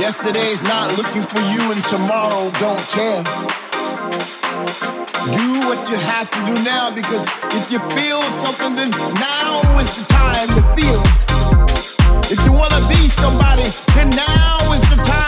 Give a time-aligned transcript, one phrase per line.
[0.00, 3.22] Yesterday's not looking for you and tomorrow don't care.
[5.24, 9.96] Do what you have to do now because if you feel something, then now is
[9.96, 11.02] the time to feel.
[12.30, 15.25] If you wanna be somebody, then now is the time.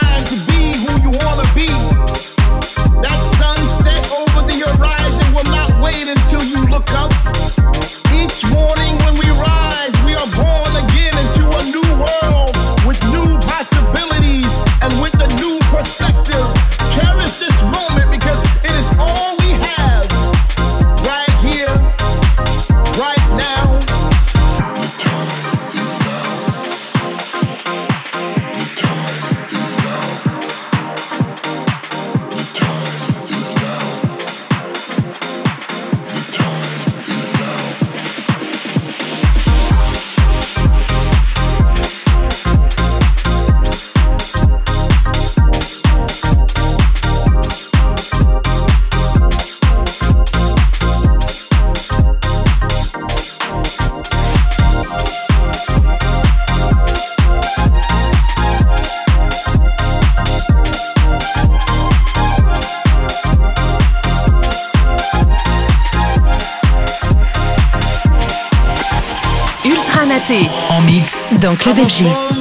[71.40, 72.37] dans Club FG.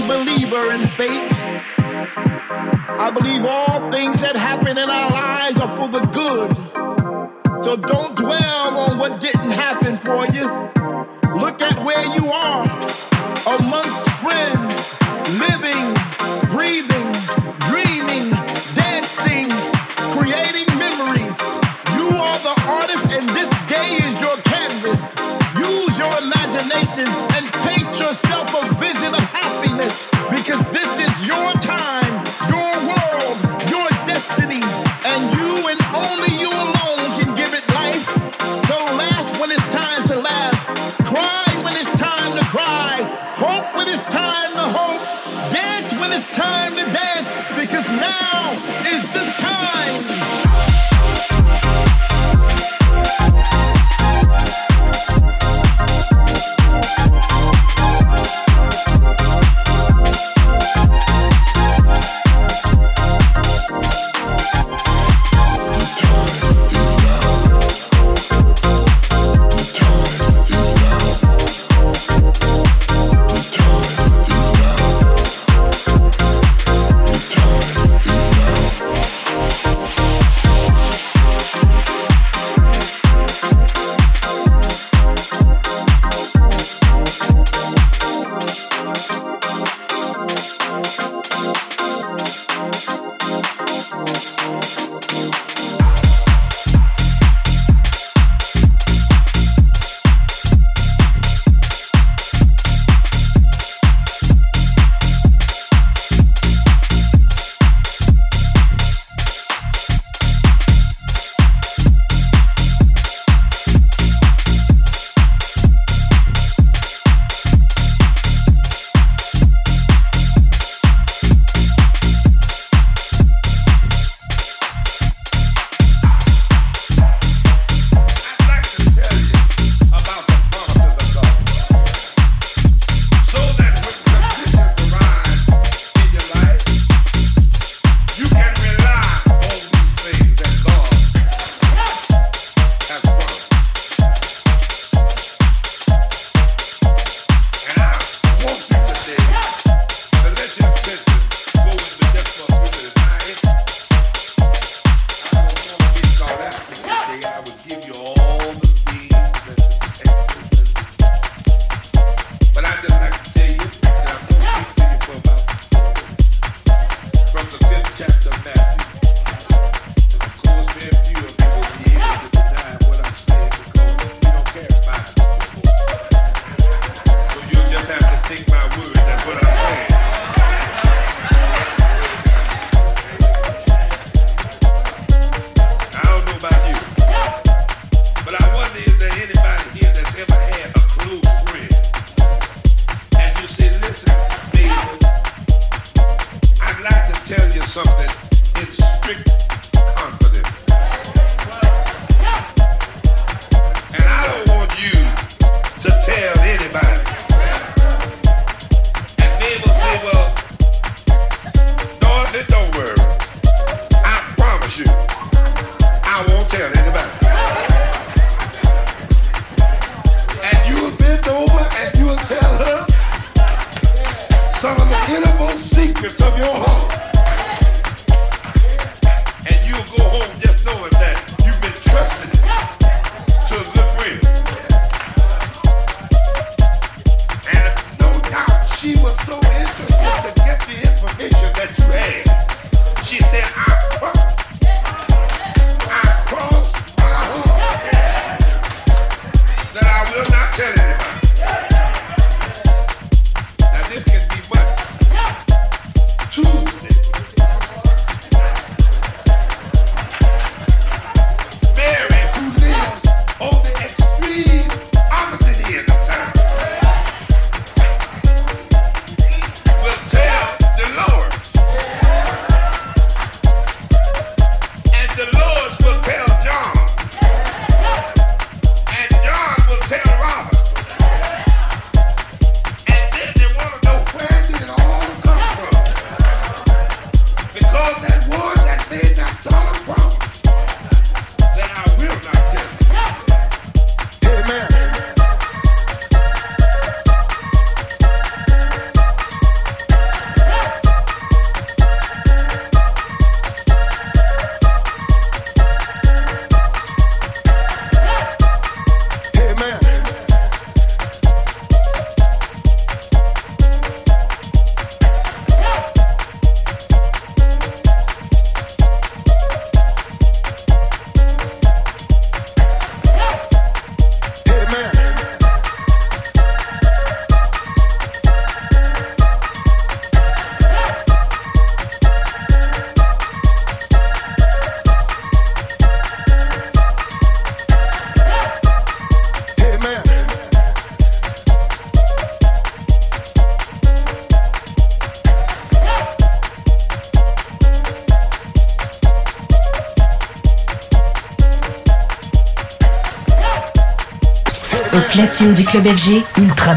[355.57, 356.23] Du club FG.
[356.39, 356.75] Ultra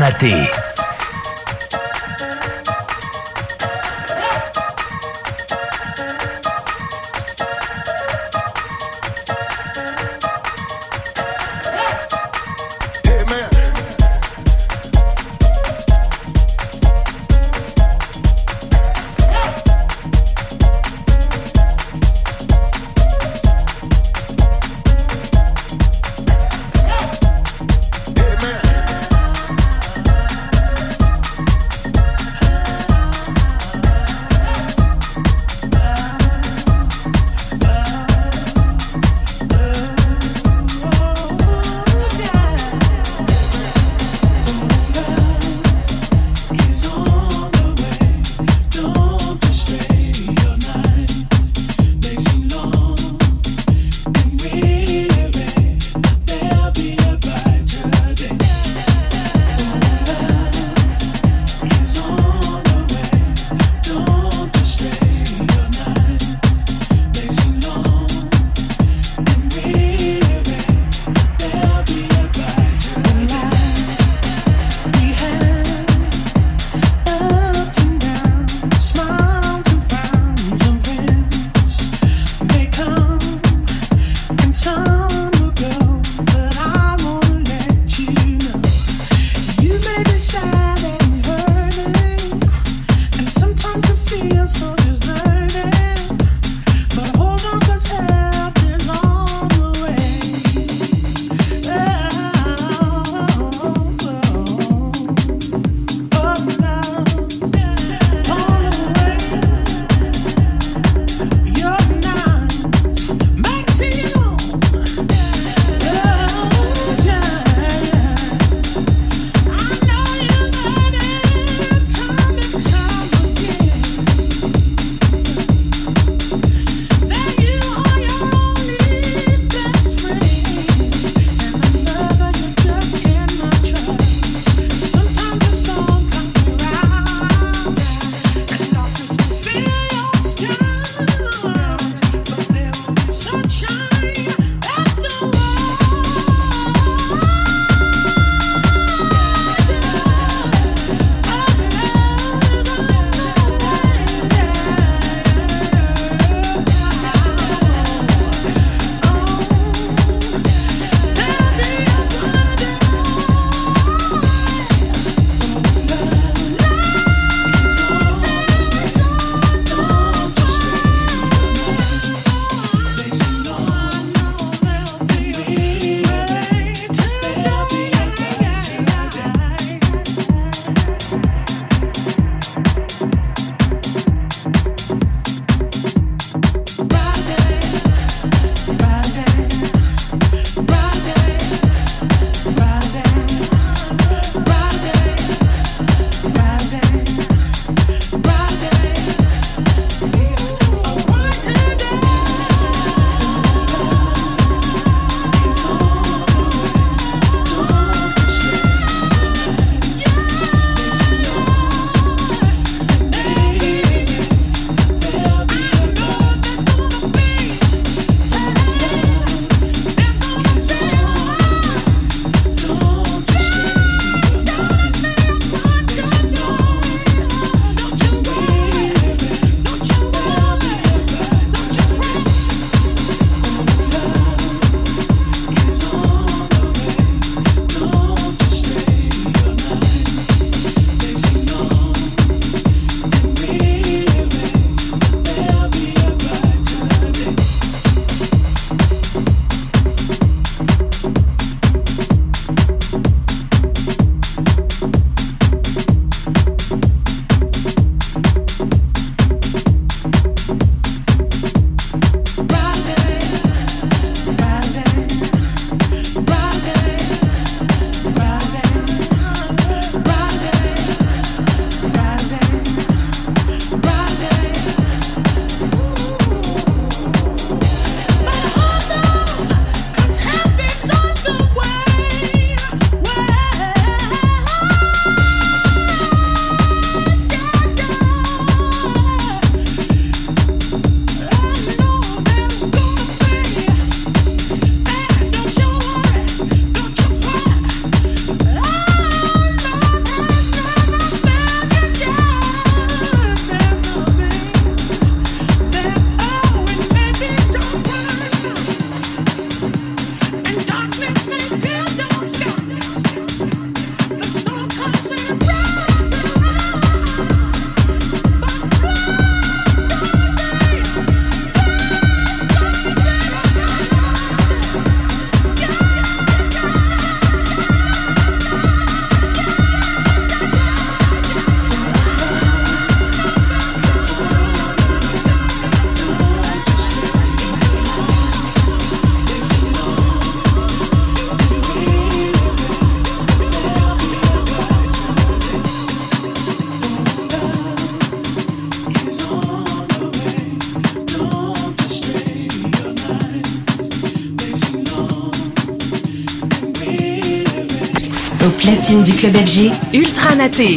[358.90, 360.74] Du club FG, Ultra Naté.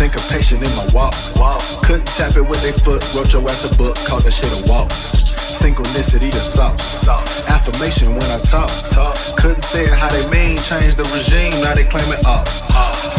[0.00, 1.12] Syncopation in my walk.
[1.36, 1.60] walk.
[1.84, 3.04] Couldn't tap it with a foot.
[3.12, 3.94] Wrote your ass a book.
[4.08, 5.28] Called that shit a waltz.
[5.60, 7.06] Synchronicity the sauce.
[7.50, 8.70] Affirmation when I talk.
[8.88, 9.14] talk.
[9.36, 10.56] Couldn't say it how they mean.
[10.56, 11.52] Change the regime.
[11.60, 12.48] Now they claim it up.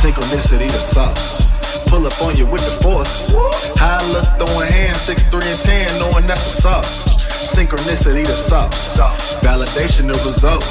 [0.01, 1.53] Synchronicity the sauce.
[1.85, 3.29] Pull up on you with the force.
[3.77, 7.05] High look, throwing hands, 6, 3, and 10, knowing that's a sauce.
[7.45, 8.97] Synchronicity the sauce.
[9.45, 10.65] Validation of result.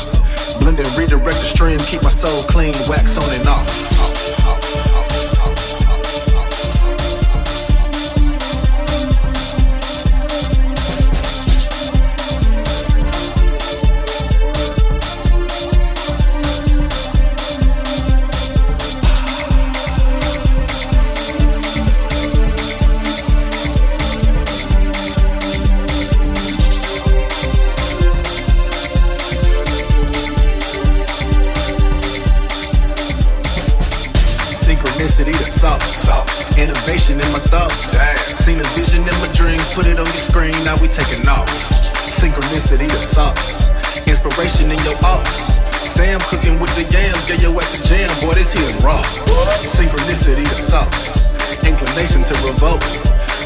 [0.58, 3.89] Blend and redirect the stream, keep my soul clean, wax on and off.
[38.50, 39.30] Seen a vision in my
[39.78, 41.46] put it on your screen, now we taking off.
[42.10, 43.70] Synchronicity the sauce,
[44.10, 45.62] inspiration in your ups.
[45.86, 48.98] Sam cooking with the yams, get your ass a jam, boy, this here raw.
[49.62, 51.30] Synchronicity the sauce,
[51.62, 52.82] inclination to revolt.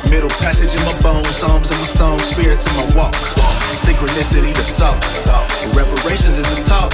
[0.09, 3.13] Middle passage in my bones, psalms in my song, spirits in my walk.
[3.85, 5.29] Synchronicity the sauce,
[5.77, 6.89] reparations is the talk.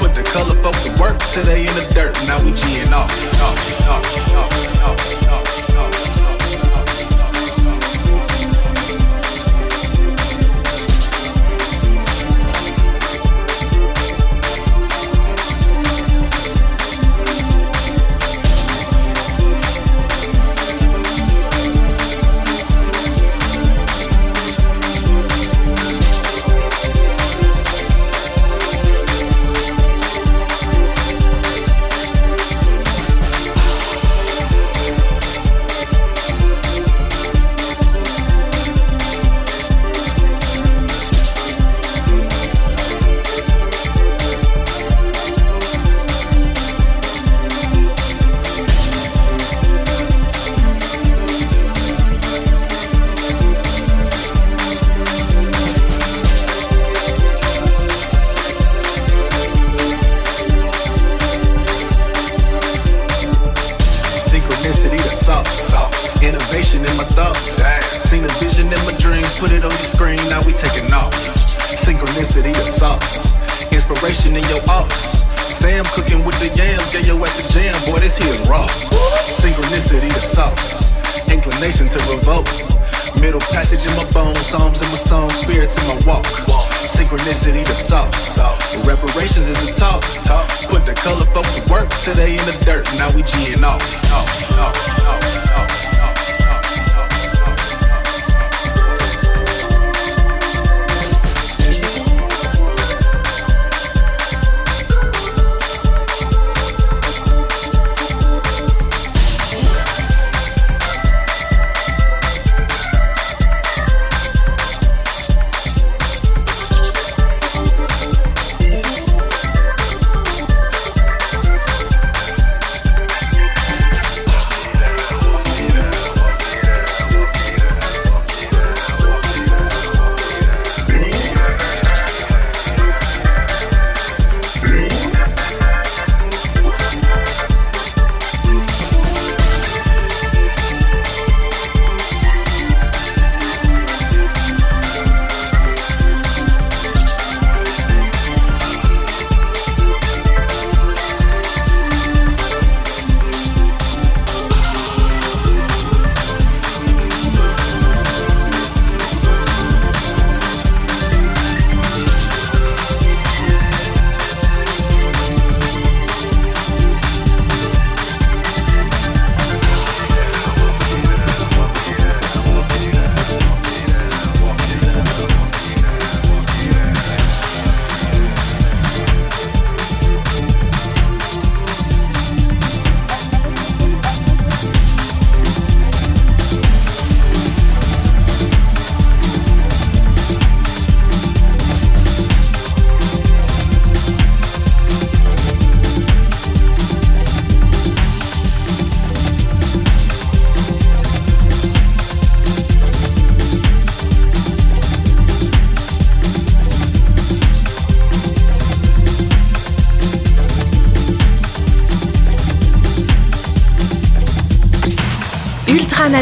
[0.00, 3.12] Put the color folks to work today in the dirt, now we g'n off.
[3.44, 5.43] off, off, off, off, off.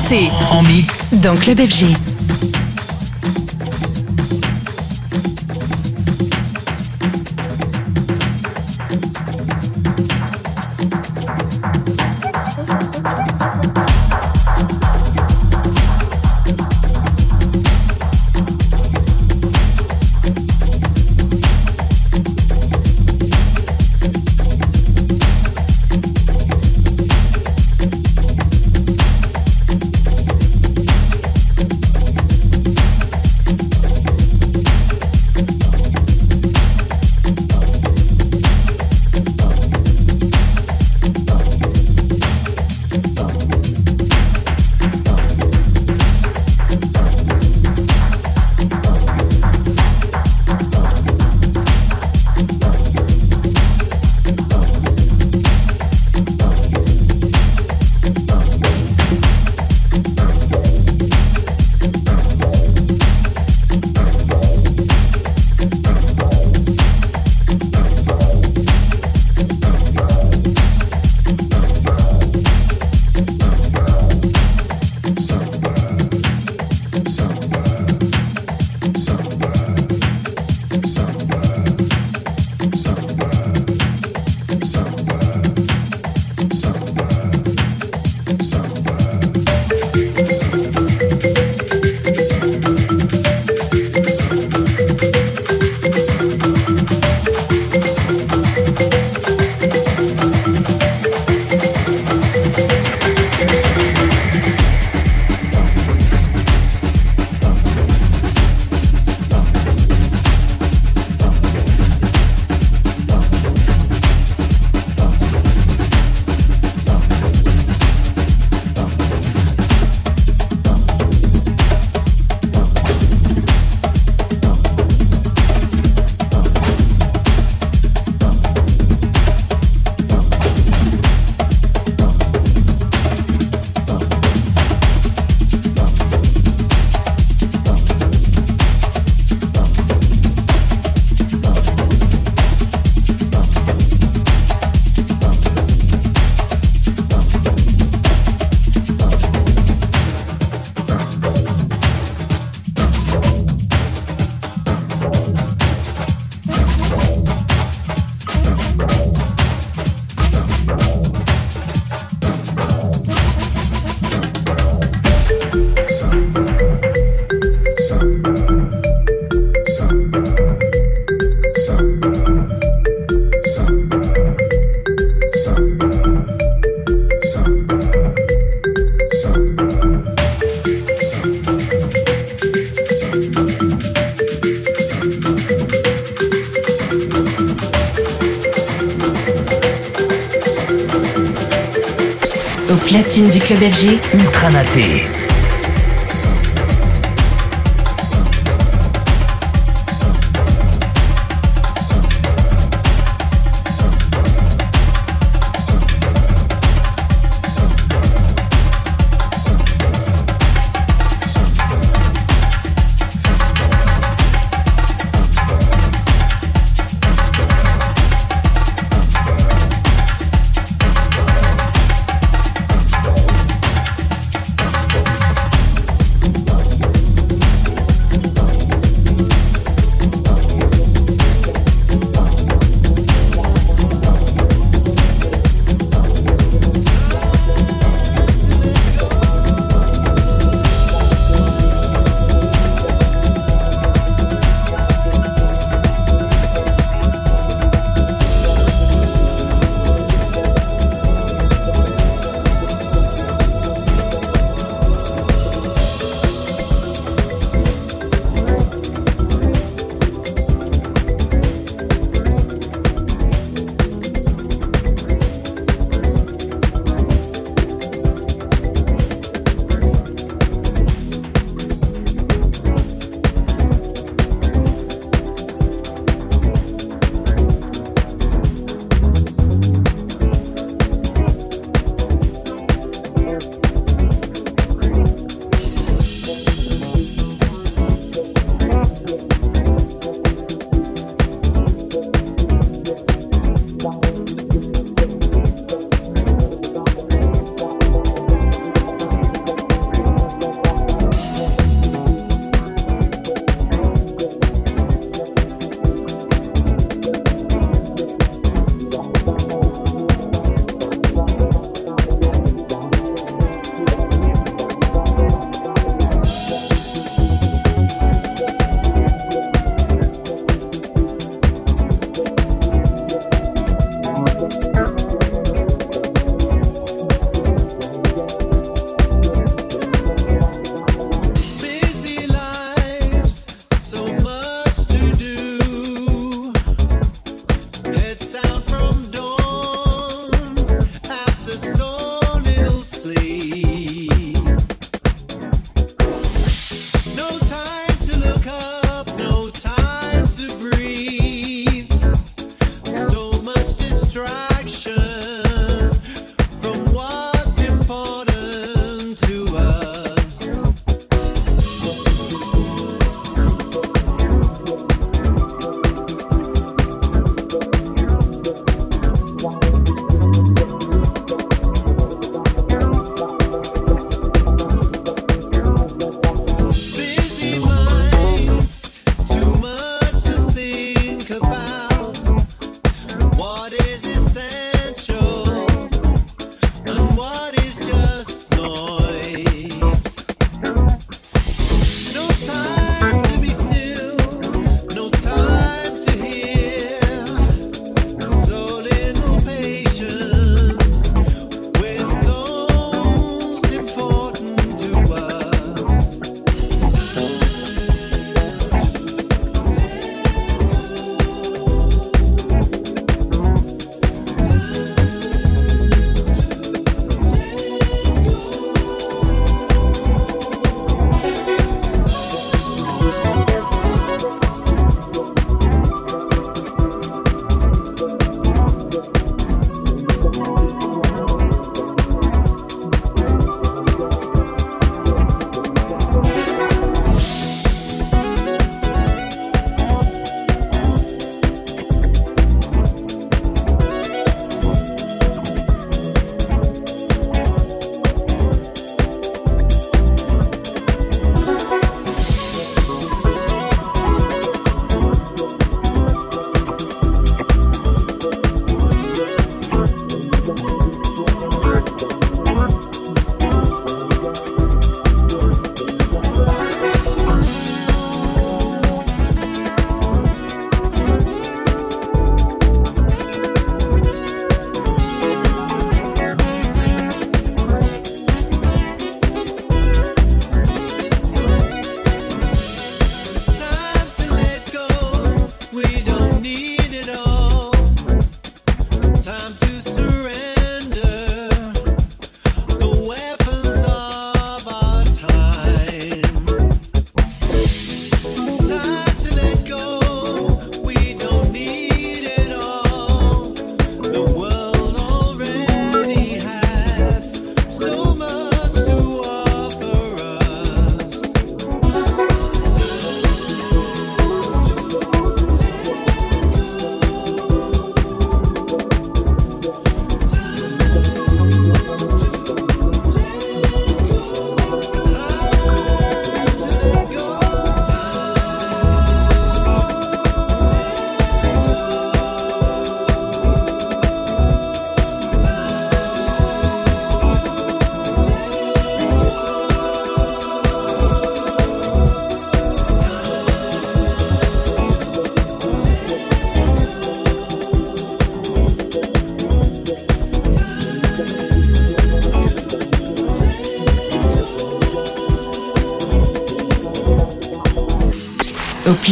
[0.02, 0.30] Naté.
[0.50, 1.14] En mix.
[1.14, 2.12] Dans Club FG.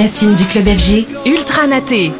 [0.01, 2.11] Platine du club FG, Ultra Naté.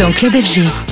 [0.00, 0.89] Dans Club FG.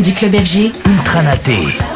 [0.00, 0.72] Du club FG.
[0.86, 1.95] Ultra Naté.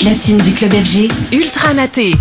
[0.00, 2.12] Platine du club FG, Ultra Naté.